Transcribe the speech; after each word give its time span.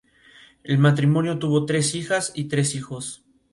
El 0.63 0.79
matrimonio 0.79 1.37
tuvo 1.37 1.63
tres 1.67 1.93
hijas 1.93 2.31
y 2.33 2.45
tres 2.45 2.73
hijos. 2.73 3.23